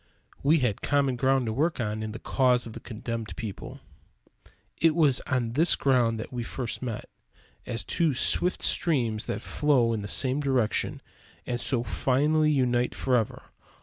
[0.41, 3.81] We had common ground to work on in the cause of the condemned people.
[4.77, 7.07] It was on this ground that we first met;
[7.67, 11.03] as two swift streams that flow in the same direction
[11.45, 13.43] and so finally unite forever.